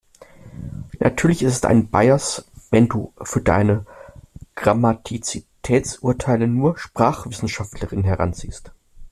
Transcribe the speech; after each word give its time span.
Natürlich 0.99 1.43
ist 1.43 1.57
es 1.57 1.63
ein 1.63 1.85
Bias, 1.91 2.43
wenn 2.71 2.87
du 2.87 3.13
für 3.21 3.39
deine 3.39 3.85
Grammatizitätsurteile 4.55 6.47
nur 6.47 6.75
SprachwissenschaftlerInnen 6.75 8.05
heranziehst. 8.05 8.71